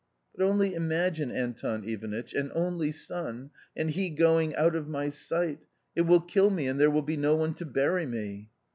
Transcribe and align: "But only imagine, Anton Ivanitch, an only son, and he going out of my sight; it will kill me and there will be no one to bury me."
"But 0.35 0.43
only 0.43 0.73
imagine, 0.73 1.29
Anton 1.29 1.87
Ivanitch, 1.87 2.33
an 2.33 2.51
only 2.55 2.91
son, 2.91 3.51
and 3.77 3.91
he 3.91 4.09
going 4.09 4.55
out 4.55 4.73
of 4.75 4.87
my 4.87 5.11
sight; 5.11 5.65
it 5.95 6.07
will 6.07 6.21
kill 6.21 6.49
me 6.49 6.65
and 6.65 6.79
there 6.81 6.89
will 6.89 7.03
be 7.03 7.17
no 7.17 7.35
one 7.35 7.53
to 7.53 7.65
bury 7.65 8.07
me." 8.07 8.49